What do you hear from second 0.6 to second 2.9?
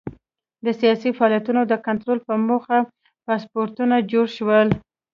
د سیاسي فعالیتونو د کنټرول په موخه